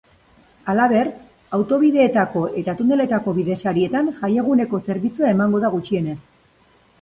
Halaber, 0.71 1.09
autobideetako 1.57 2.43
eta 2.61 2.75
tuneletako 2.79 3.35
bide-sarietan 3.41 4.11
jaieguneko 4.21 4.81
zerbitzua 4.89 5.31
emango 5.35 5.63
da 5.67 5.73
gutxienez. 5.77 6.19